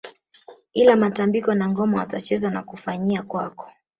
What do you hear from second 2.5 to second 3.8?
kufanyia kwako